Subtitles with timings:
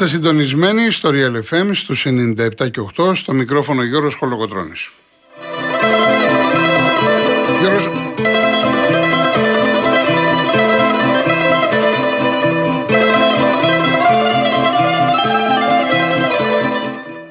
[0.00, 4.90] Είστε συντονισμένοι στο Real FM στους 97 και 8 στο μικρόφωνο Γιώργος Χολογοτρώνης.
[7.60, 7.90] Γιώργος...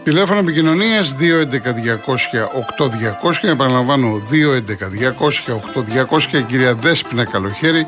[0.03, 1.23] Τηλέφωνο επικοινωνίας 211-200-8200.
[3.41, 4.21] Επαναλαμβάνω
[6.37, 6.43] 211-200-8200.
[6.47, 7.87] Κυρία Δέσπινα Καλοχέρη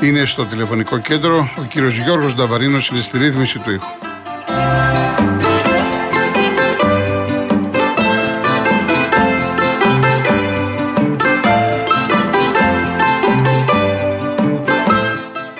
[0.00, 1.50] είναι στο τηλεφωνικό κέντρο.
[1.58, 3.86] Ο κύριος Γιώργος Νταβαρίνος είναι στη ρύθμιση του ήχου.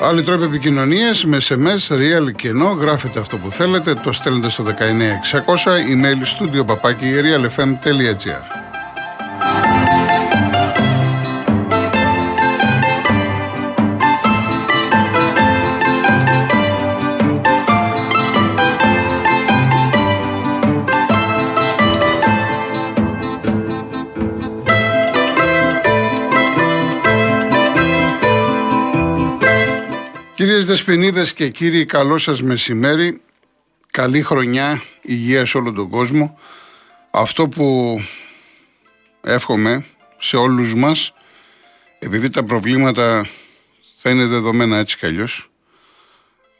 [0.08, 4.64] Άλλοι τρόποι επικοινωνίας με SMS, real και ενώ γράφετε αυτό που θέλετε, το στέλνετε στο
[4.64, 4.72] 19600,
[5.90, 8.75] email studio παπάκι realfm.gr.
[30.66, 33.20] Δεσποινίδες και κύριοι, καλό σας μεσημέρι.
[33.90, 36.38] Καλή χρονιά, υγεία σε όλο τον κόσμο.
[37.10, 37.96] Αυτό που
[39.20, 39.84] εύχομαι
[40.18, 41.12] σε όλους μας,
[41.98, 43.28] επειδή τα προβλήματα
[43.96, 45.50] θα είναι δεδομένα έτσι κι αλλιώς,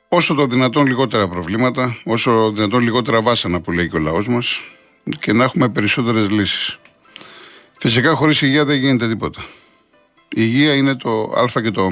[0.09, 4.61] όσο το δυνατόν λιγότερα προβλήματα, όσο δυνατόν λιγότερα βάσανα που λέει και ο λαός μας
[5.21, 6.79] και να έχουμε περισσότερες λύσεις.
[7.79, 9.45] Φυσικά χωρίς υγεία δεν γίνεται τίποτα.
[10.29, 11.91] Η υγεία είναι το α και το ω.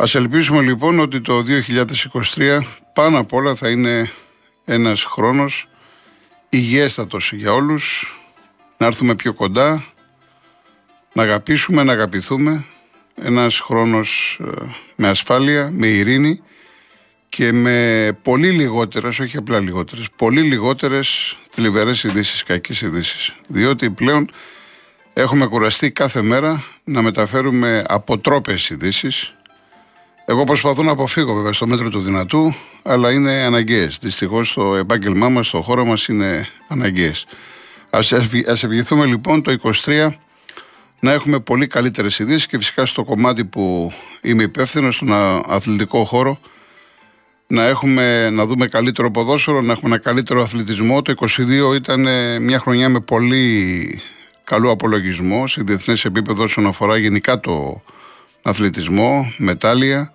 [0.00, 1.44] Ας ελπίσουμε λοιπόν ότι το
[2.36, 2.60] 2023
[2.92, 4.10] πάνω απ' όλα θα είναι
[4.64, 5.68] ένας χρόνος
[6.48, 8.18] υγιέστατος για όλους,
[8.76, 9.84] να έρθουμε πιο κοντά,
[11.12, 12.64] να αγαπήσουμε, να αγαπηθούμε,
[13.14, 14.64] ένας χρόνος ε,
[14.96, 16.42] με ασφάλεια, με ειρήνη
[17.28, 23.34] και με πολύ λιγότερες, όχι απλά λιγότερες, πολύ λιγότερες θλιβερές ειδήσεις, κακές ειδήσεις.
[23.46, 24.30] Διότι πλέον
[25.12, 29.32] έχουμε κουραστεί κάθε μέρα να μεταφέρουμε αποτρόπες ειδήσεις
[30.30, 33.98] εγώ προσπαθώ να αποφύγω βέβαια στο μέτρο του δυνατού, αλλά είναι αναγκαίες.
[34.00, 37.26] Δυστυχώς το επάγγελμά μας, το χώρο μας είναι αναγκαίες.
[37.90, 37.98] Α
[38.44, 40.08] ευχηθούμε λοιπόν το 23
[41.00, 45.12] να έχουμε πολύ καλύτερες ειδήσεις και φυσικά στο κομμάτι που είμαι υπεύθυνος, στον
[45.46, 46.40] αθλητικό χώρο,
[47.46, 51.02] να, έχουμε, να δούμε καλύτερο ποδόσφαιρο, να έχουμε ένα καλύτερο αθλητισμό.
[51.02, 51.14] Το
[51.70, 52.00] 22 ήταν
[52.42, 54.00] μια χρονιά με πολύ
[54.44, 57.82] καλό απολογισμό σε διεθνές επίπεδο όσον αφορά γενικά το
[58.48, 60.12] αθλητισμό, μετάλλια.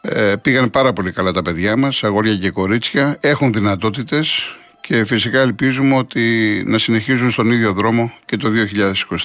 [0.00, 5.40] Ε, πήγαν πάρα πολύ καλά τα παιδιά μας, αγόρια και κορίτσια, έχουν δυνατότητες και φυσικά
[5.40, 6.22] ελπίζουμε ότι
[6.66, 8.48] να συνεχίζουν στον ίδιο δρόμο και το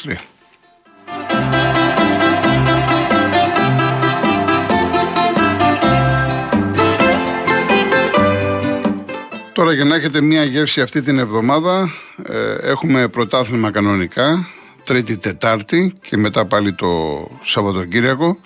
[0.06, 0.13] 2023.
[9.53, 11.89] Τώρα για να έχετε μια γεύση αυτή την εβδομάδα
[12.23, 14.47] ε, έχουμε πρωτάθλημα κανονικά,
[14.88, 16.88] Τρίτη Τετάρτη και μετά πάλι το
[17.44, 18.40] Σαββατοκύριακο.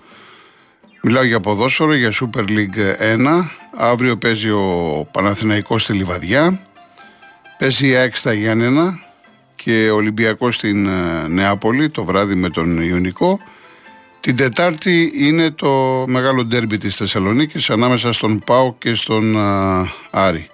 [1.01, 3.49] Μιλάω για ποδόσφαιρο, για Super League 1.
[3.77, 6.59] Αύριο παίζει ο Παναθηναϊκός στη Λιβαδιά.
[7.57, 8.99] Παίζει η ΑΕΚ στα Γιάννενα
[9.55, 13.39] και ο Ολυμπιακός στην ε, Νεάπολη το βράδυ με τον Ιωνικό.
[14.19, 20.49] Την Τετάρτη είναι το μεγάλο ντέρμπι της Θεσσαλονίκης ανάμεσα στον ΠΑΟ και στον ε, Άρη.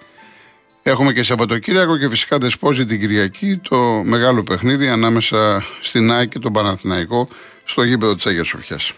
[0.88, 6.38] Έχουμε και Σαββατοκύριακο και φυσικά δεσπόζει την Κυριακή το μεγάλο παιχνίδι ανάμεσα στην ΑΕΚ και
[6.38, 7.28] τον Παναθηναϊκό
[7.64, 8.92] στο γήπεδο της Αγίας Σοφιάς.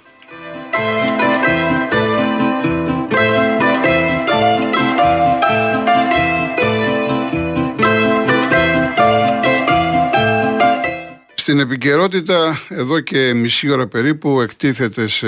[11.35, 15.27] Στην επικαιρότητα εδώ και μισή ώρα περίπου εκτίθεται σε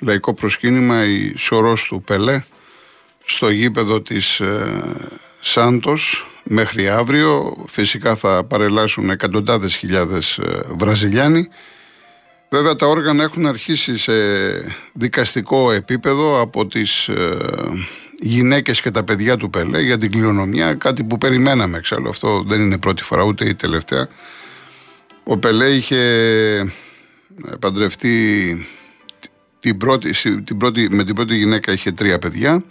[0.00, 2.42] λαϊκό προσκύνημα η σωρός του Πελέ
[3.24, 4.82] στο γήπεδο της ε,
[5.46, 7.56] Σάντος μέχρι αύριο.
[7.68, 11.48] Φυσικά θα παρελάσουν εκατοντάδες χιλιάδες ε, Βραζιλιάνοι.
[12.50, 14.12] Βέβαια τα όργανα έχουν αρχίσει σε
[14.92, 17.36] δικαστικό επίπεδο από τις ε,
[18.20, 22.08] γυναίκες και τα παιδιά του Πελέ για την κληρονομιά, κάτι που περιμέναμε εξάλλου.
[22.08, 24.08] Αυτό δεν είναι πρώτη φορά ούτε η τελευταία.
[25.24, 26.72] Ο Πελέ είχε
[27.60, 28.66] παντρευτεί
[29.60, 30.12] την πρώτη,
[30.44, 32.64] την πρώτη, με την πρώτη γυναίκα είχε τρία παιδιά.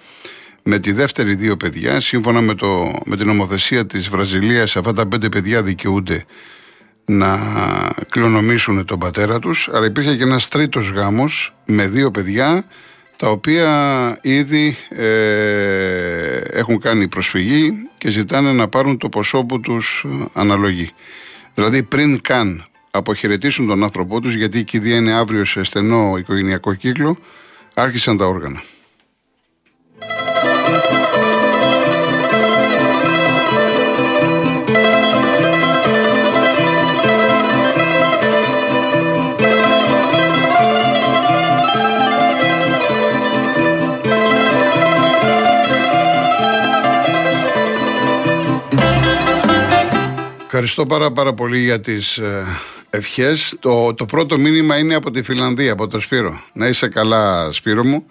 [0.63, 5.07] Με τη δεύτερη δύο παιδιά, σύμφωνα με, το, με την νομοθεσία της Βραζιλίας, αυτά τα
[5.07, 6.25] πέντε παιδιά δικαιούνται
[7.06, 7.39] να
[8.10, 9.69] κληρονομήσουν τον πατέρα τους.
[9.74, 12.65] Αλλά υπήρχε και ένας τρίτος γάμος με δύο παιδιά,
[13.18, 20.06] τα οποία ήδη ε, έχουν κάνει προσφυγή και ζητάνε να πάρουν το ποσό που τους
[20.33, 20.89] αναλογεί.
[21.54, 26.74] Δηλαδή πριν καν αποχαιρετήσουν τον άνθρωπό τους, γιατί η κηδεία είναι αύριο σε στενό οικογενειακό
[26.74, 27.18] κύκλο,
[27.74, 28.63] άρχισαν τα όργανα.
[50.56, 52.46] Ευχαριστώ πάρα, πάρα πολύ για τις ε,
[52.90, 53.56] ευχές.
[53.60, 56.42] Το, το πρώτο μήνυμα είναι από τη Φιλανδία, από το Σπύρο.
[56.54, 58.06] Να είσαι καλά Σπύρο μου.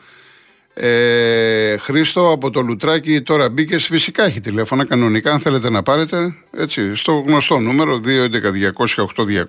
[0.75, 3.87] Ε, Χρήστο από το Λουτράκι τώρα μπήκες.
[3.87, 5.33] Φυσικά έχει τηλέφωνα κανονικά.
[5.33, 8.01] Αν θέλετε να πάρετε έτσι, στο γνωστό νούμερο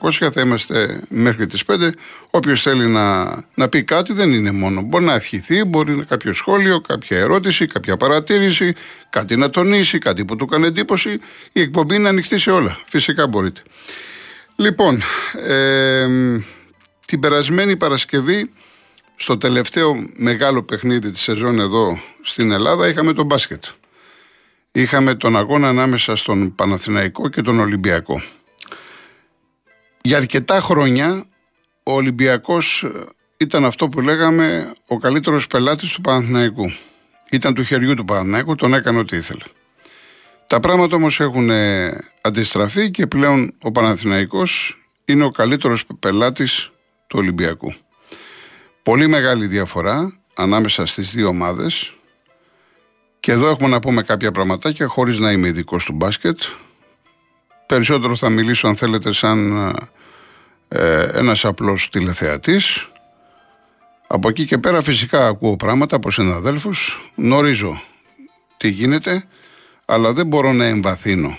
[0.07, 1.89] 211-200-8200 θα είμαστε μέχρι τις 5.
[2.29, 4.81] Όποιος θέλει να, να πει κάτι δεν είναι μόνο.
[4.81, 8.73] Μπορεί να ευχηθεί, μπορεί να κάποιο σχόλιο, κάποια ερώτηση, κάποια παρατήρηση,
[9.09, 11.19] κάτι να τονίσει, κάτι που του κάνει εντύπωση.
[11.51, 12.79] Η εκπομπή είναι ανοιχτή σε όλα.
[12.85, 13.61] Φυσικά μπορείτε.
[14.55, 15.01] Λοιπόν,
[15.47, 16.07] ε,
[17.05, 18.51] την περασμένη Παρασκευή
[19.23, 23.63] στο τελευταίο μεγάλο παιχνίδι της σεζόν εδώ στην Ελλάδα είχαμε τον μπάσκετ.
[24.71, 28.21] Είχαμε τον αγώνα ανάμεσα στον Παναθηναϊκό και τον Ολυμπιακό.
[30.01, 31.25] Για αρκετά χρόνια
[31.83, 32.87] ο Ολυμπιακός
[33.37, 36.71] ήταν αυτό που λέγαμε ο καλύτερος πελάτης του Παναθηναϊκού.
[37.31, 39.43] Ήταν του χεριού του Παναθηναϊκού, τον έκανε ό,τι ήθελε.
[40.47, 41.49] Τα πράγματα όμως έχουν
[42.21, 46.71] αντιστραφεί και πλέον ο Παναθηναϊκός είναι ο καλύτερος πελάτης
[47.07, 47.73] του Ολυμπιακού.
[48.83, 51.93] Πολύ μεγάλη διαφορά ανάμεσα στις δύο ομάδες
[53.19, 56.41] και εδώ έχουμε να πούμε κάποια πραγματάκια χωρίς να είμαι ειδικός του μπάσκετ.
[57.65, 59.51] Περισσότερο θα μιλήσω αν θέλετε σαν
[60.67, 62.87] ε, ένας απλός τηλεθεατής.
[64.07, 67.81] Από εκεί και πέρα φυσικά ακούω πράγματα από συναδέλφους, γνωρίζω
[68.57, 69.25] τι γίνεται,
[69.85, 71.37] αλλά δεν μπορώ να εμβαθύνω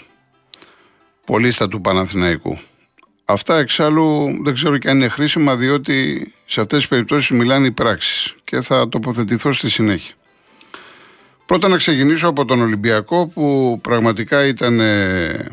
[1.24, 2.58] πολύ στα του Παναθηναϊκού.
[3.24, 7.70] Αυτά εξάλλου δεν ξέρω και αν είναι χρήσιμα διότι σε αυτές τις περιπτώσεις μιλάνε οι
[7.70, 10.14] πράξεις και θα τοποθετηθώ στη συνέχεια.
[11.46, 15.46] Πρώτα να ξεκινήσω από τον Ολυμπιακό που πραγματικά ήταν ε,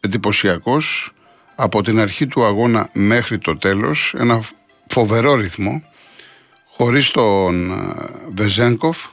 [0.00, 1.12] εντυπωσιακός
[1.54, 4.40] από την αρχή του αγώνα μέχρι το τέλος, ένα
[4.86, 5.82] φοβερό ρυθμό,
[6.72, 7.94] χωρίς τον ε,
[8.34, 9.06] Βεζένκοφ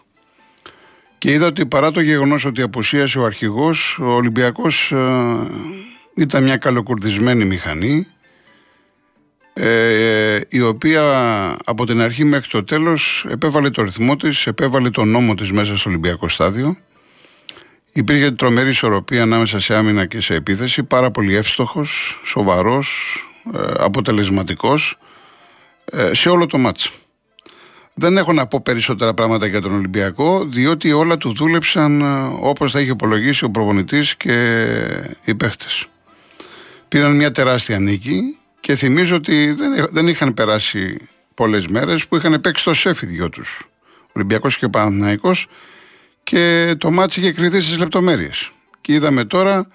[1.18, 4.98] και είδα ότι παρά το γεγονός ότι αποσίασε ο αρχηγός, ο Ολυμπιακός ε,
[6.16, 8.08] ήταν μια καλοκουρδισμένη μηχανή
[9.58, 11.04] ε, η οποία
[11.66, 15.78] από την αρχή μέχρι το τέλος επέβαλε το ρυθμό της, επέβαλε τον νόμο της μέσα
[15.78, 16.78] στο Ολυμπιακό στάδιο.
[17.92, 23.18] Υπήρχε τρομερή ισορροπία ανάμεσα σε άμυνα και σε επίθεση, πάρα πολύ εύστοχος, σοβαρός,
[23.54, 24.98] ε, αποτελεσματικός
[25.86, 26.92] ε, σε όλο το μάτς.
[27.94, 32.72] Δεν έχω να πω περισσότερα πράγματα για τον Ολυμπιακό, διότι όλα του δούλεψαν ε, όπως
[32.72, 34.68] θα είχε υπολογίσει ο προπονητής και
[35.26, 35.88] οι παίχτες
[36.96, 40.98] πήραν μια τεράστια νίκη και θυμίζω ότι δεν, δεν είχαν περάσει
[41.34, 43.70] πολλές μέρες που είχαν παίξει το σεφ οι δυο τους.
[44.14, 45.32] Ολυμπιακός και Παναθυναϊκό
[46.24, 48.52] και το μάτι είχε κρυθεί στις λεπτομέρειες.
[48.82, 49.68] Και είδαμε τώρα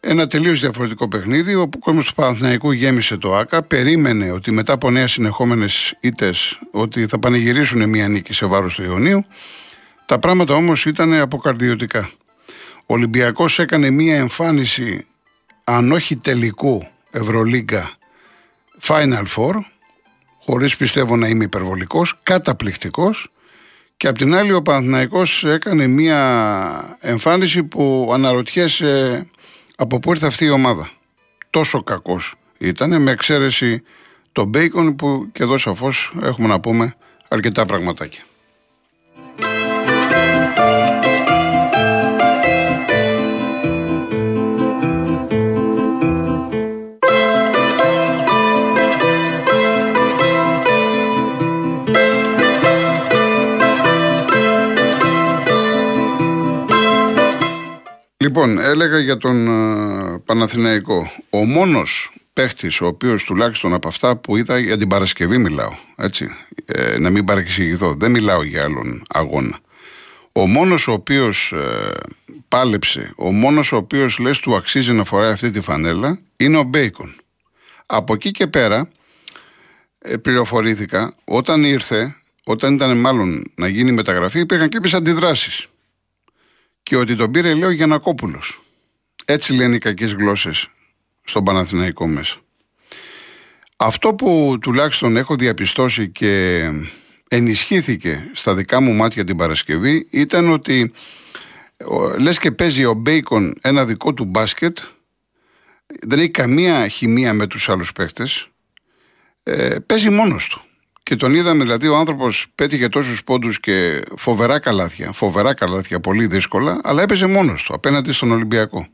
[0.00, 3.62] ένα τελείως διαφορετικό παιχνίδι όπου ο κόσμος του Παναθηναϊκού γέμισε το ΑΚΑ.
[3.62, 8.82] Περίμενε ότι μετά από νέες συνεχόμενες ήττες ότι θα πανηγυρίσουν μια νίκη σε βάρος του
[8.82, 9.24] Ιωνίου.
[10.06, 12.10] Τα πράγματα όμως ήταν αποκαρδιωτικά.
[12.86, 15.06] Ο Ολυμπιακός έκανε μια εμφάνιση
[15.70, 17.90] αν όχι τελικού Ευρωλίγκα
[18.82, 19.54] Final Four,
[20.44, 23.30] χωρίς πιστεύω να είμαι υπερβολικός, καταπληκτικός
[23.96, 29.26] και απ' την άλλη ο Παναθηναϊκός έκανε μια εμφάνιση που αναρωτιέσαι
[29.76, 30.90] από πού ήρθε αυτή η ομάδα.
[31.50, 33.82] Τόσο κακός ήταν με εξαίρεση
[34.32, 36.94] το Μπέικον που και εδώ σαφώς έχουμε να πούμε
[37.28, 38.22] αρκετά πραγματάκια.
[58.20, 61.12] Λοιπόν, έλεγα για τον uh, Παναθηναϊκό.
[61.30, 65.76] Ο μόνος παίχτης, ο οποίος τουλάχιστον από αυτά που είδα για την Παρασκευή μιλάω.
[65.96, 66.28] Έτσι,
[66.64, 67.94] ε, να μην παρεξηγηθώ.
[67.94, 69.58] Δεν μιλάω για άλλον αγώνα.
[70.32, 71.92] Ο μόνος ο οποίος ε,
[72.48, 76.62] πάλεψε, ο μόνος ο οποίος λες του αξίζει να φοράει αυτή τη φανέλα είναι ο
[76.62, 77.14] Μπέικον.
[77.86, 78.88] Από εκεί και πέρα
[79.98, 85.68] ε, πληροφορήθηκα όταν ήρθε, όταν ήταν μάλλον να γίνει μεταγραφή, υπήρχαν κάποιες αντιδράσεις
[86.88, 88.62] και ότι τον πήρε, λέω, Γιανακόπουλος.
[89.24, 90.68] Έτσι λένε οι κακές γλώσσες
[91.24, 92.36] στον Παναθηναϊκό μέσα.
[93.76, 96.64] Αυτό που τουλάχιστον έχω διαπιστώσει και
[97.28, 100.92] ενισχύθηκε στα δικά μου μάτια την Παρασκευή ήταν ότι
[102.18, 104.78] λες και παίζει ο Μπέικον ένα δικό του μπάσκετ
[106.06, 108.48] δεν έχει καμία χημεία με τους άλλους παίχτες
[109.42, 110.62] ε, παίζει μόνος του
[111.08, 115.12] και τον είδαμε, δηλαδή, ο άνθρωπος πέτυχε τόσους πόντους και φοβερά καλάθια.
[115.12, 118.86] Φοβερά καλάθια, πολύ δύσκολα, αλλά έπαιζε μόνος του απέναντι στον Ολυμπιακό.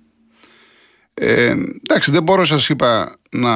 [1.15, 3.53] Ε, εντάξει, δεν μπορώ, σας είπα, να,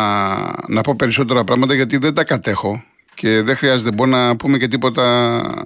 [0.67, 2.85] να πω περισσότερα πράγματα γιατί δεν τα κατέχω
[3.15, 3.93] και δεν χρειάζεται.
[3.93, 5.65] Μπορεί να πούμε και τίποτα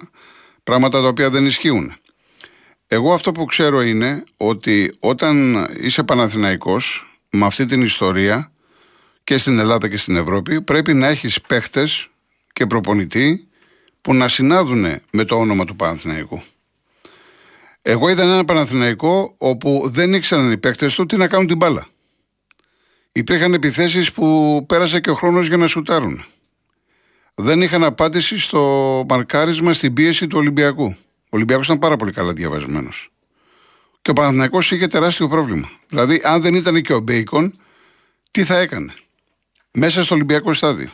[0.63, 1.93] πράγματα τα οποία δεν ισχύουν.
[2.87, 8.51] Εγώ αυτό που ξέρω είναι ότι όταν είσαι Παναθηναϊκός με αυτή την ιστορία
[9.23, 12.07] και στην Ελλάδα και στην Ευρώπη πρέπει να έχεις παίχτες
[12.53, 13.47] και προπονητή
[14.01, 16.43] που να συνάδουν με το όνομα του Παναθηναϊκού.
[17.81, 21.87] Εγώ είδα ένα Παναθηναϊκό όπου δεν ήξεραν οι παίχτες του τι να κάνουν την μπάλα.
[23.11, 26.25] Υπήρχαν επιθέσεις που πέρασε και ο χρόνος για να σουτάρουν.
[27.35, 28.61] Δεν είχαν απάντηση στο
[29.09, 30.85] μαρκάρισμα στην πίεση του Ολυμπιακού.
[30.85, 33.11] Ο Ολυμπιακός ήταν πάρα πολύ καλά διαβασμένος.
[34.01, 35.69] Και ο Παναθηναϊκός είχε τεράστιο πρόβλημα.
[35.87, 37.59] Δηλαδή, αν δεν ήταν και ο Μπέικον,
[38.31, 38.93] τι θα έκανε;
[39.71, 40.89] Μέσα στο Ολυμπιακό στάδιο.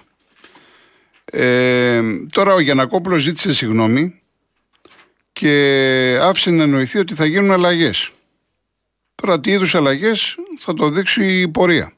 [1.32, 4.22] Ε, τώρα ο Γιανακόπουλος ζήτησε συγγνώμη
[5.32, 8.12] και άφησε να εννοηθεί ότι θα γίνουν αλλαγές.
[9.16, 11.94] Τώρα τι είδους αλλαγές θα το δείξει η πορεία.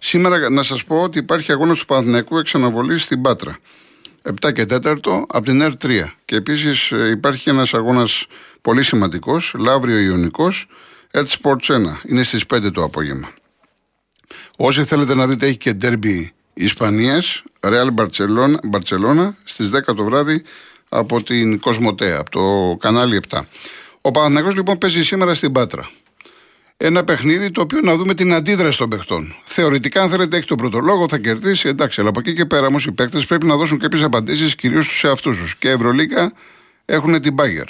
[0.00, 3.58] Σήμερα να σας πω ότι υπάρχει αγώνας του Παναθηναϊκού εξαναβολή στην Πάτρα.
[4.42, 6.04] 7 και 4 από την ΕΡ 3.
[6.24, 8.26] Και επίσης ε, υπάρχει ένας αγώνας
[8.60, 10.66] πολύ σημαντικός, Λαύριο Ιωνικός,
[11.10, 11.80] ΕΡΤ Sports 1.
[12.08, 13.32] Είναι στις 5 το απόγευμα.
[14.56, 16.32] Όσοι θέλετε να δείτε έχει και ντέρμπι
[16.64, 17.88] Ισπανίας, Real
[18.72, 20.42] Barcelona στις 10 το βράδυ
[20.88, 23.40] από την Κοσμοτέα, από το κανάλι 7.
[24.00, 25.90] Ο Παναθηναϊκός λοιπόν παίζει σήμερα στην Πάτρα
[26.80, 29.34] ένα παιχνίδι το οποίο να δούμε την αντίδραση των παιχτών.
[29.44, 32.66] Θεωρητικά, αν θέλετε, έχει τον πρώτο λόγο, θα κερδίσει, εντάξει, αλλά από εκεί και πέρα
[32.66, 35.56] όμως οι παίκτες πρέπει να δώσουν κάποιες απαντήσεις κυρίως στους εαυτούς τους.
[35.56, 36.32] Και Ευρωλίκα
[36.84, 37.66] έχουν την Μπάγκερ.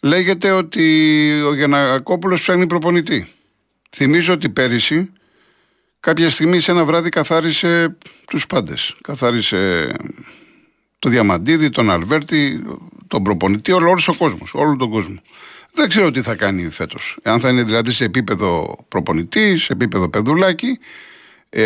[0.00, 3.32] Λέγεται ότι ο Γιανακόπουλο ψάχνει προπονητή.
[3.90, 5.10] Θυμίζω ότι πέρυσι,
[6.06, 7.96] κάποια στιγμή σε ένα βράδυ καθάρισε
[8.26, 8.96] τους πάντες.
[9.02, 9.92] Καθάρισε
[10.98, 12.62] το Διαμαντίδη, τον Αλβέρτη,
[13.06, 15.22] τον προπονητή, όλο, ο κόσμος, όλο τον κόσμο.
[15.72, 17.18] Δεν ξέρω τι θα κάνει φέτος.
[17.22, 20.78] Αν θα είναι δηλαδή σε επίπεδο προπονητή, σε επίπεδο παιδουλάκι,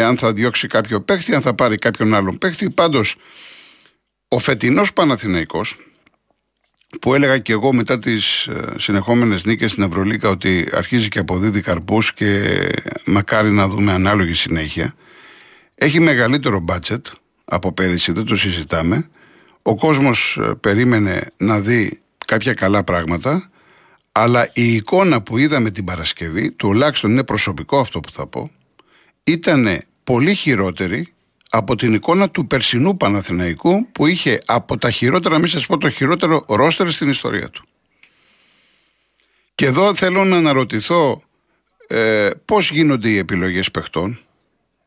[0.05, 2.71] αν θα διώξει κάποιο παίχτη, αν θα πάρει κάποιον άλλον παίχτη.
[2.71, 3.17] Πάντως,
[4.29, 5.77] ο φετινός Παναθηναϊκός
[7.01, 11.61] που έλεγα και εγώ μετά τις ε, συνεχόμενες νίκες στην Ευρωλίκα ότι αρχίζει και αποδίδει
[11.61, 12.59] καρπούς και
[13.05, 14.95] μακάρι να δούμε ανάλογη συνέχεια.
[15.75, 17.07] Έχει μεγαλύτερο μπάτσετ
[17.45, 19.09] από πέρυσι, δεν το συζητάμε.
[19.63, 23.51] Ο κόσμος ε, περίμενε να δει κάποια καλά πράγματα.
[24.13, 28.51] Αλλά η εικόνα που είδαμε την Παρασκευή, τουλάχιστον είναι προσωπικό αυτό που θα πω,
[29.25, 31.13] ήταν πολύ χειρότερη
[31.53, 35.89] από την εικόνα του περσινού Παναθηναϊκού που είχε από τα χειρότερα, μην σας πω το
[35.89, 37.65] χειρότερο ρόστερ στην ιστορία του.
[39.55, 41.23] Και εδώ θέλω να αναρωτηθώ
[41.87, 44.21] ε, πώς γίνονται οι επιλογές παιχτών.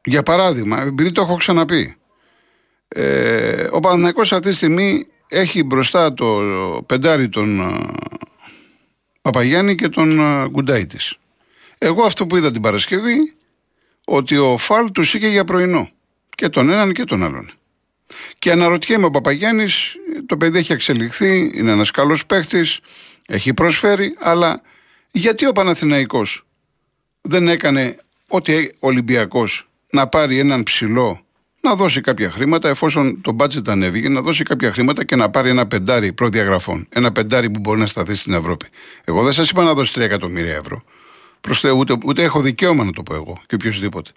[0.05, 1.95] Για παράδειγμα, επειδή το έχω ξαναπεί,
[2.87, 6.41] ε, ο Παναθηναϊκός αυτή τη στιγμή έχει μπροστά το
[6.85, 7.61] πεντάρι των
[9.21, 10.85] Παπαγιάννη και τον Γκουντάι
[11.77, 13.33] Εγώ αυτό που είδα την Παρασκευή,
[14.05, 15.89] ότι ο Φαλ τους είχε για πρωινό.
[16.35, 17.51] Και τον έναν και τον άλλον.
[18.39, 22.79] Και αναρωτιέμαι ο Παπαγιάννης, το παιδί έχει εξελιχθεί, είναι ένας καλός παίχτης,
[23.27, 24.61] έχει προσφέρει, αλλά
[25.11, 26.45] γιατί ο Παναθηναϊκός
[27.21, 27.97] δεν έκανε
[28.27, 31.25] ό,τι Ολυμπιακός να πάρει έναν ψηλό
[31.65, 35.49] να δώσει κάποια χρήματα, εφόσον το budget ανέβηκε, να δώσει κάποια χρήματα και να πάρει
[35.49, 36.87] ένα πεντάρι προδιαγραφών.
[36.89, 38.65] Ένα πεντάρι που μπορεί να σταθεί στην Ευρώπη.
[39.03, 40.83] Εγώ δεν σας είπα να δώσει 3 εκατομμύρια ευρώ.
[41.41, 44.11] Προς Θεού, ούτε, ούτε έχω δικαίωμα να το πω εγώ και οποιοδήποτε.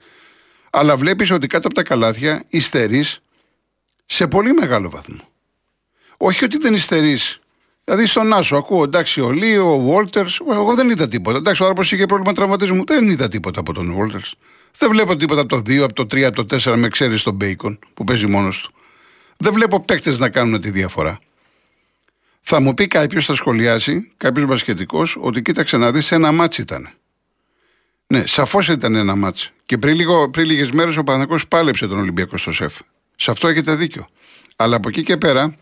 [0.78, 3.20] Αλλά βλέπεις ότι κάτω από τα καλάθια υστερείς
[4.06, 5.20] σε πολύ μεγάλο βαθμό.
[6.16, 7.40] Όχι ότι δεν υστερείς.
[7.84, 10.26] Δηλαδή στον Άσο ακούω εντάξει ο Λίο, ο Βόλτερ.
[10.50, 11.38] Εγώ δεν είδα τίποτα.
[11.38, 12.84] Εντάξει, ο άνθρωπος είχε πρόβλημα τραυματισμού.
[12.86, 14.20] Δεν είδα τίποτα από τον Βόλτερ.
[14.78, 17.34] Δεν βλέπω τίποτα από το 2, από το 3, από το 4 με ξέρεις τον
[17.34, 18.72] Μπέικον που παίζει μόνος του.
[19.36, 21.18] Δεν βλέπω παίκτες να κάνουν τη διαφορά.
[22.40, 26.90] Θα μου πει κάποιος, θα σχολιάσει, κάποιος μπασκετικός, ότι κοίταξε να δεις ένα ματς ήταν.
[28.06, 29.50] Ναι, σαφώς ήταν ένα ματς.
[29.66, 32.78] Και πριν, λίγο, πριν λίγες μέρες ο Παναγό πάλεψε τον Ολυμπιακό στο ΣΕΦ.
[33.16, 34.06] Σε αυτό έχετε δίκιο.
[34.56, 35.56] Αλλά από εκεί και πέρα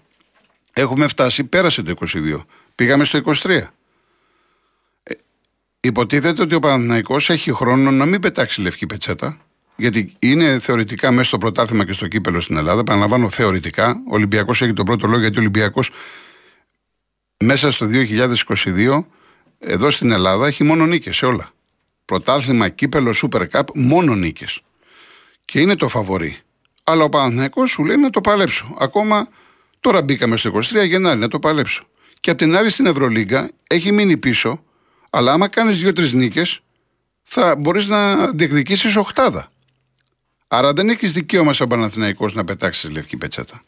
[0.72, 2.44] έχουμε φτάσει, πέρασε το 22.
[2.74, 3.60] Πήγαμε στο 23.
[5.80, 9.38] Υποτίθεται ότι ο Παναθηναϊκός έχει χρόνο να μην πετάξει λευκή πετσέτα,
[9.76, 12.84] γιατί είναι θεωρητικά μέσα στο πρωτάθλημα και στο κύπελο στην Ελλάδα.
[12.84, 13.90] Παραλαμβάνω θεωρητικά.
[13.90, 15.90] Ο Ολυμπιακός έχει τον πρώτο λόγο, γιατί ο Ολυμπιακός
[17.44, 19.06] μέσα στο 2022
[19.58, 21.53] εδώ στην Ελλάδα έχει μόνο νίκες σε όλα.
[22.04, 24.60] Πρωτάθλημα, κύπελο, Super Cup, μόνο νίκες.
[25.44, 26.38] Και είναι το φαβορή.
[26.84, 28.76] Αλλά ο Παναθηναϊκός σου λέει να το παλέψω.
[28.78, 29.28] Ακόμα
[29.80, 31.84] τώρα μπήκαμε στο 23 Γενάρη να το παλέψω.
[32.20, 34.64] Και απ' την άλλη στην Ευρωλίγκα έχει μείνει πίσω
[35.16, 36.60] αλλά άμα κάνεις δύο-τρεις νίκες,
[37.22, 39.50] θα μπορείς να διεκδικήσεις οχτάδα.
[40.48, 43.62] Άρα δεν έχεις δικαίωμα σαν Παναθηναϊκός να πετάξεις λευκή πετσέτα.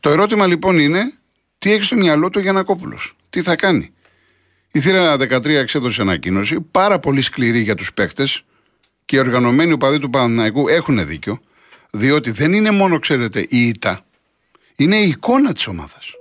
[0.00, 1.12] Το ερώτημα λοιπόν είναι,
[1.58, 2.98] τι έχει στο μυαλό του ο Γιανακόπουλο,
[3.30, 3.92] τι θα κάνει;
[4.72, 8.26] Η θύρα 13 εξέδωσε ανακοίνωση, πάρα πολύ σκληρή για τους παίκτε
[9.04, 11.40] και οι οργανωμένοι οπαδοί του Παναθηναϊκού έχουν δίκιο,
[11.90, 14.00] διότι δεν είναι μόνο, ξέρετε, η ήττα,
[14.76, 16.12] είναι η εικόνα της ομάδας.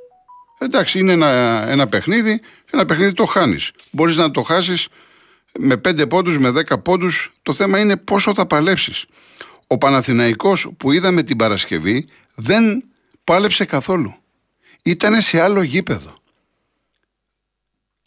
[0.59, 1.27] Εντάξει, είναι ένα,
[1.67, 3.71] ένα παιχνίδι, ένα παιχνίδι το χάνεις.
[3.91, 4.87] Μπορείς να το χάσεις
[5.59, 7.33] με 5 πόντους, με 10 πόντους.
[7.41, 9.05] Το θέμα είναι πόσο θα παλέψεις.
[9.67, 12.83] Ο Παναθηναϊκός που είδαμε την Παρασκευή δεν
[13.23, 14.15] πάλεψε καθόλου.
[14.83, 16.17] Ήταν σε άλλο γήπεδο.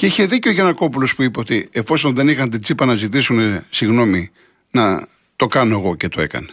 [0.00, 3.64] Και είχε δίκιο ο Γιανακόπουλος που είπε ότι εφόσον δεν είχαν την τσίπα να ζητήσουν
[3.70, 4.30] συγγνώμη,
[4.70, 6.46] να το κάνω εγώ και το έκανε.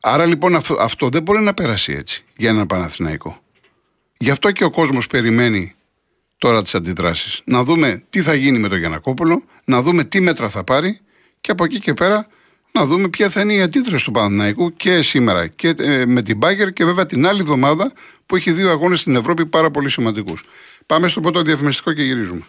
[0.00, 3.42] Άρα λοιπόν αυτό, αυτό δεν μπορεί να περάσει έτσι για έναν Παναθηναϊκό.
[4.18, 5.74] Γι' αυτό και ο κόσμος περιμένει
[6.38, 7.40] τώρα τις αντιδράσεις.
[7.44, 11.00] Να δούμε τι θα γίνει με τον Γιανακόπουλο, να δούμε τι μέτρα θα πάρει
[11.40, 12.26] και από εκεί και πέρα
[12.72, 16.36] να δούμε ποια θα είναι η αντίδραση του Παναθηναϊκού και σήμερα και ε, με την
[16.36, 17.92] Μπάγκερ και βέβαια την άλλη εβδομάδα
[18.26, 20.44] που έχει δύο αγώνες στην Ευρώπη πάρα πολύ σημαντικούς.
[20.86, 22.42] Πάμε στο πρώτο διαφημιστικό και γυρίζουμε.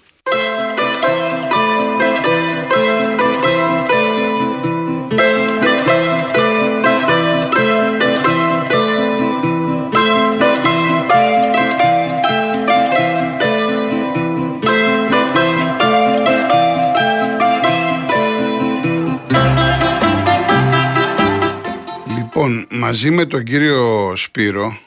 [22.82, 24.78] Μαζί με τον κύριο Σπύρο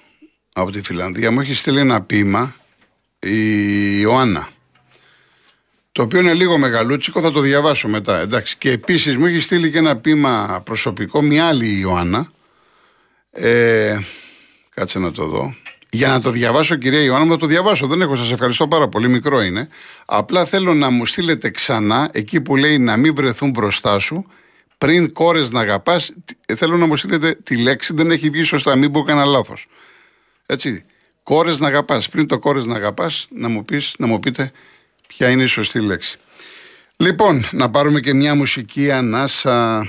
[0.52, 2.54] από τη Φιλανδία μου έχει στείλει ένα ποίημα
[3.18, 4.48] η Ιωάννα.
[5.92, 8.20] Το οποίο είναι λίγο μεγαλούτσικο, θα το διαβάσω μετά.
[8.20, 8.56] Εντάξει.
[8.58, 12.30] Και επίσης μου έχει στείλει και ένα ποίημα προσωπικό μια άλλη Ιωάννα.
[13.30, 13.98] Ε,
[14.74, 15.56] κάτσε να το δω.
[15.90, 17.86] Για να το διαβάσω, κυρία Ιωάννα, θα το διαβάσω.
[17.86, 19.08] Δεν έχω, σας ευχαριστώ πάρα πολύ.
[19.08, 19.68] Μικρό είναι.
[20.04, 24.26] Απλά θέλω να μου στείλετε ξανά εκεί που λέει να μην βρεθούν μπροστά σου
[24.78, 26.12] πριν κόρες να αγαπάς,
[26.56, 29.66] θέλω να μου στείλετε τη λέξη, δεν έχει βγει σωστά, μην πω κανένα λάθος.
[30.46, 30.84] Έτσι.
[31.24, 32.08] Κόρες να αγαπάς.
[32.08, 34.52] Πριν το κόρες να αγαπάς, να, μου πεις, να μου πείτε
[35.08, 36.18] ποια είναι η σωστή λέξη.
[36.96, 39.88] Λοιπόν, να πάρουμε και μια μουσική ανάσα.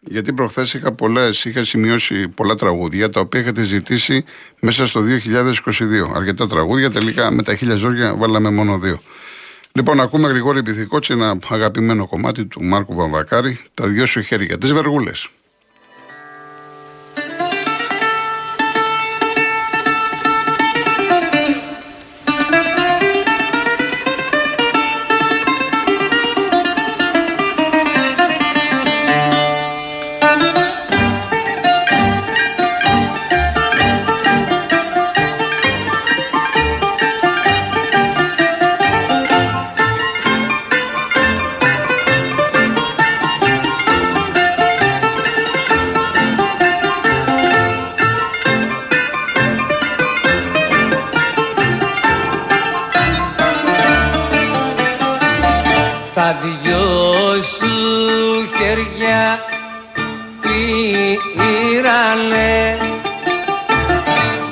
[0.00, 4.24] Γιατί προχθές είχα, πολλές, είχα σημειώσει πολλά τραγούδια τα οποία είχατε ζητήσει
[4.60, 6.12] μέσα στο 2022.
[6.14, 9.02] Αρκετά τραγούδια, τελικά με τα χίλια ζόρια βάλαμε μόνο δύο.
[9.72, 14.58] Λοιπόν, ακούμε Γρηγόρη Πυθικότση, ένα αγαπημένο κομμάτι του Μάρκου Βαμβακάρη, τα δυο σου χέρια,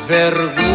[0.06, 0.65] verde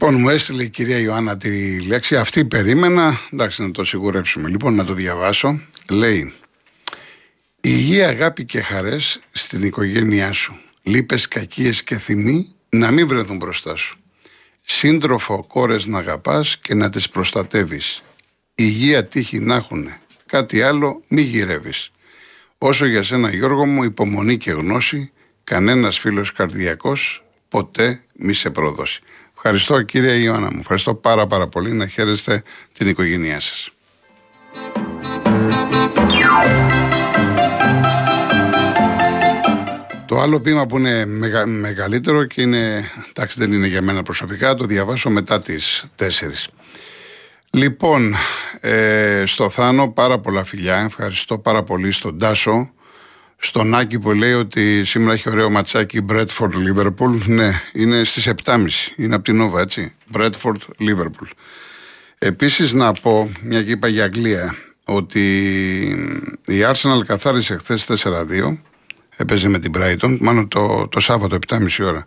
[0.02, 2.16] Λοιπόν, μου έστειλε η κυρία Ιωάννα τη λέξη.
[2.16, 3.20] Αυτή περίμενα.
[3.32, 4.48] Εντάξει, να το σιγουρέψουμε.
[4.48, 5.60] Λοιπόν, να το διαβάσω.
[5.90, 6.32] Λέει:
[7.60, 10.58] Υγεία, αγάπη και χαρές στην οικογένειά σου.
[10.82, 13.98] Λύπες, κακίες και θυμοί να μην βρεθούν μπροστά σου.
[14.64, 18.02] Σύντροφο, κόρες να αγαπάς και να τις προστατεύεις.
[18.54, 19.88] Υγεία, τύχη να έχουν.
[20.26, 21.90] Κάτι άλλο μη γυρεύεις.
[22.58, 25.12] Όσο για σένα, Γιώργο μου, υπομονή και γνώση,
[25.44, 29.02] κανένας φίλος καρδιακός ποτέ μη σε προδώσει.
[29.44, 30.58] Ευχαριστώ κύριε Ιωάννα μου.
[30.60, 33.70] Ευχαριστώ πάρα πάρα πολύ να χαίρεστε την οικογένειά σας.
[40.06, 41.06] Το άλλο ποίημα που είναι
[41.46, 46.48] μεγαλύτερο και είναι, εντάξει δεν είναι για μένα προσωπικά, το διαβάσω μετά τις 4.
[47.50, 48.14] Λοιπόν,
[48.60, 52.72] ε, στο Θάνο πάρα πολλά φιλιά, ευχαριστώ πάρα πολύ στον Τάσο,
[53.44, 57.20] στον Άκη που λέει ότι σήμερα έχει ωραίο ματσάκι Bradford Liverpool.
[57.26, 58.66] Ναι, είναι στις 7.30.
[58.96, 59.92] Είναι από την Νόβα, έτσι.
[60.12, 61.30] Bradford Liverpool.
[62.18, 65.20] Επίσης να πω, μια και είπα για Αγγλία, ότι
[66.46, 68.58] η Arsenal καθάρισε χθες 4-2.
[69.16, 72.06] Έπαιζε με την Brighton, μάλλον το, το Σάββατο 7.30 ώρα.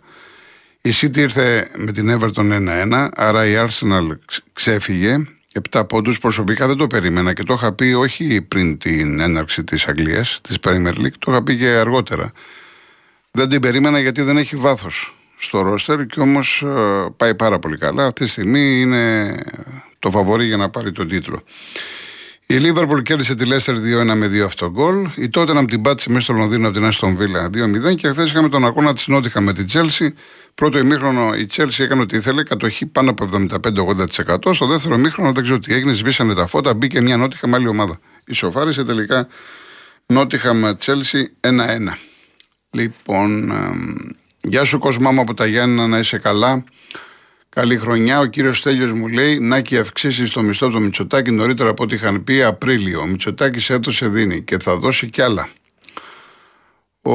[0.80, 2.52] Η City ήρθε με την Everton
[2.92, 4.06] 1-1, άρα η Arsenal
[4.52, 5.35] ξέφυγε
[5.70, 9.86] 7 πόντους προσωπικά δεν το περίμενα και το είχα πει όχι πριν την έναρξη της
[9.86, 12.32] Αγγλίας, της Premier League, το είχα πει και αργότερα.
[13.30, 17.78] Δεν την περίμενα γιατί δεν έχει βάθος στο ρόστερ και όμως ε, πάει πάρα πολύ
[17.78, 18.06] καλά.
[18.06, 19.34] Αυτή τη στιγμή είναι
[19.98, 21.42] το φαβορή για να πάρει τον τίτλο.
[22.46, 25.08] Η Λίβερπουλ κέρδισε τη Λέστερ 2-1 με 2 αυτογκολ.
[25.16, 28.30] Η τότε να την πάτησε μέσα στο Λονδίνο από την Άστον Βίλα 2-0 και χθες
[28.30, 30.14] είχαμε τον αγώνα της Νότιχα με την Τσέλσι
[30.56, 34.54] Πρώτο ημίχρονο η Chelsea έκανε ό,τι ήθελε, κατοχή πάνω από 75-80%.
[34.54, 37.68] Στο δεύτερο ημίχρονο δεν ξέρω τι έγινε, σβήσανε τα φώτα, μπήκε μια νότιχα με άλλη
[37.68, 37.98] ομάδα.
[38.24, 39.28] Ισοφάρισε τελικά
[40.06, 41.52] Νότιγχαμ με Chelsea 1-1.
[42.70, 43.54] Λοιπόν, ε,
[44.40, 46.64] γεια σου Κοσμά μου από τα Γιάννα να είσαι καλά.
[47.56, 48.18] Καλή χρονιά.
[48.18, 51.94] Ο κύριος Στέλιος μου λέει να έχει αυξήσεις το μισθό του Μητσοτάκη νωρίτερα από ό,τι
[51.94, 53.00] είχαν πει Απρίλιο.
[53.00, 55.48] Ο Μητσοτάκης έδωσε δίνει και θα δώσει κι άλλα.
[57.02, 57.14] Ο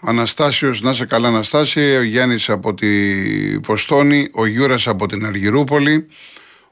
[0.00, 1.98] Αναστάσιος, να 'σαι καλά, Αναστάσιο.
[1.98, 2.88] Ο Γιάννης από τη
[3.58, 4.28] Βοστόνη.
[4.32, 6.06] Ο Γιούρας από την Αργυρούπολη.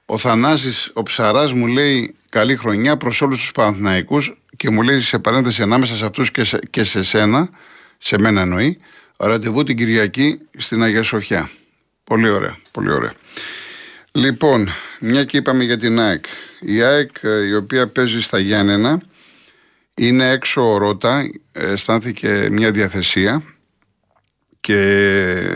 [0.07, 5.01] Ο Θανάσης, ο Ψαράς μου λέει καλή χρονιά προς όλους τους Παναθηναϊκούς και μου λέει
[5.01, 7.49] σε παρένθεση ανάμεσα σε αυτούς και, σε, και σε σένα,
[7.99, 8.79] σε μένα εννοεί,
[9.17, 11.51] ραντεβού την Κυριακή στην Αγία Σοφιά.
[12.05, 13.13] Πολύ ωραία, πολύ ωραία.
[14.13, 14.69] Λοιπόν,
[15.01, 16.25] μια και είπαμε για την ΑΕΚ.
[16.61, 19.03] Η ΑΕΚ ε, η οποία παίζει στα Γιάννενα
[19.95, 23.43] είναι έξω ο Ρότα, αισθάνθηκε μια διαθεσία
[24.61, 24.75] και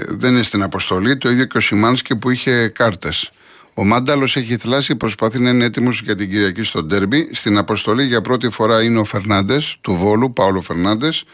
[0.08, 1.18] δεν είναι στην αποστολή.
[1.18, 3.30] Το ίδιο και ο Σιμάνσκι που είχε κάρτες.
[3.74, 7.28] Ο Μάνταλος έχει θλάσει, προσπαθεί να είναι έτοιμος για την Κυριακή στο Ντέρμπι.
[7.32, 11.24] Στην αποστολή για πρώτη φορά είναι ο Φερνάντες του Βόλου, Παόλο Φερνάντες,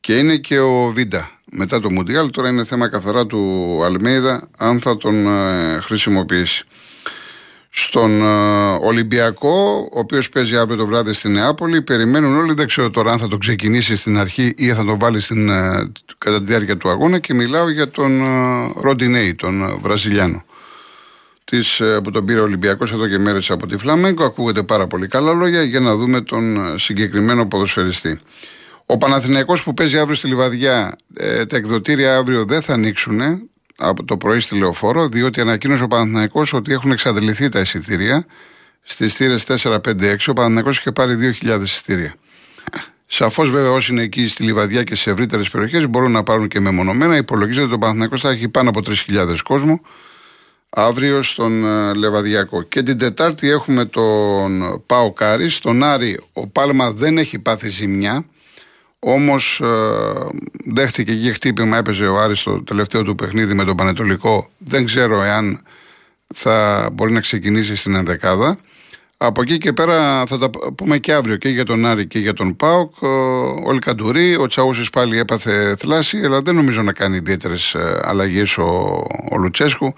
[0.00, 2.30] και είναι και ο Βίντα μετά το Μουντιάλ.
[2.30, 6.64] Τώρα είναι θέμα καθαρά του Αλμέιδα αν θα τον ε, χρησιμοποιήσει
[7.72, 11.82] στον uh, Ολυμπιακό, ο οποίος παίζει αύριο το βράδυ στην Νεάπολη.
[11.82, 15.20] Περιμένουν όλοι, δεν ξέρω τώρα αν θα τον ξεκινήσει στην αρχή ή θα τον βάλει
[15.20, 17.18] στην, uh, κατά τη διάρκεια του αγώνα.
[17.18, 20.44] Και μιλάω για τον uh, Ροντινέη, τον Βραζιλιάνο.
[21.44, 24.24] Της, που τον πήρε ο Ολυμπιακός εδώ και μέρες από τη Φλάμεγκο.
[24.24, 28.20] Ακούγεται πάρα πολύ καλά λόγια για να δούμε τον συγκεκριμένο ποδοσφαιριστή.
[28.92, 33.20] Ο Παναθηναϊκός που παίζει αύριο στη Λιβαδιά, ε, τα εκδοτήρια αύριο δεν θα ανοίξουν
[33.76, 38.26] από το πρωί στη λεωφόρο, διότι ανακοίνωσε ο Παναθηναϊκός ότι έχουν εξαντληθεί τα εισιτήρια
[38.82, 40.28] στις θύρες 4-5-6.
[40.28, 42.14] Ο Παναθηναϊκός είχε πάρει 2.000 εισιτήρια.
[43.06, 46.60] Σαφώς, βέβαια, όσοι είναι εκεί στη Λιβαδιά και σε ευρύτερες περιοχές μπορούν να πάρουν και
[46.60, 47.16] μεμονωμένα.
[47.16, 49.80] Υπολογίζεται ότι ο Παναθηναϊκός θα έχει πάνω από 3.000 κόσμο
[50.70, 52.62] αύριο στον ε, Λεβαδιακό.
[52.62, 55.48] Και την Τετάρτη έχουμε τον ΠΑΟΚ-Άρη.
[55.48, 58.24] Στον Άρη ο Πάλμα δεν έχει πάθει ζημιά.
[59.02, 59.66] Όμως ε,
[60.64, 64.50] δέχτηκε και χτύπημα, έπαιζε ο Άρης το τελευταίο του παιχνίδι με τον Πανετολικό.
[64.58, 65.62] Δεν ξέρω εάν
[66.34, 68.58] θα μπορεί να ξεκινήσει στην ενδεκάδα.
[69.16, 72.32] Από εκεί και πέρα θα τα πούμε και αύριο και για τον Άρη και για
[72.32, 73.02] τον Πάοκ.
[73.66, 79.04] Ο Λικαντουρί, ο Τσαούσης πάλι έπαθε θλάση, αλλά δεν νομίζω να κάνει ιδιαίτερες αλλαγές ο,
[79.30, 79.94] ο Λουτσέσκου.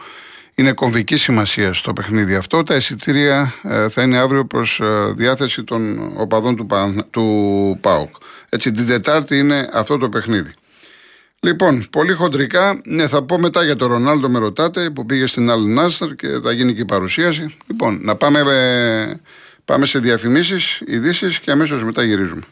[0.54, 2.62] Είναι κομβική σημασία στο παιχνίδι αυτό.
[2.62, 6.66] Τα εισιτήρια ε, θα είναι αύριο προς ε, διάθεση των οπαδών του,
[7.10, 8.14] του ΠΑΟΚ.
[8.48, 10.52] Έτσι, την Τετάρτη είναι αυτό το παιχνίδι.
[11.40, 15.50] Λοιπόν, πολύ χοντρικά, ναι, θα πω μετά για τον Ρονάλντο, με ρωτάτε, που πήγε στην
[15.50, 17.56] Αλ Νάστρ και θα γίνει και η παρουσίαση.
[17.66, 19.20] Λοιπόν, να πάμε, ε,
[19.64, 22.42] πάμε σε διαφημίσεις, ειδήσεις και αμέσως μετά γυρίζουμε.